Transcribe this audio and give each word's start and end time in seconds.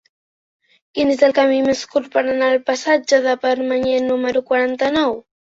Quin 0.97 1.11
és 1.15 1.21
el 1.27 1.35
camí 1.41 1.59
més 1.67 1.83
curt 1.93 2.09
per 2.17 2.23
anar 2.31 2.49
al 2.53 2.57
passatge 2.71 3.21
de 3.29 3.37
Permanyer 3.47 4.03
número 4.09 4.45
quaranta-nou? 4.51 5.17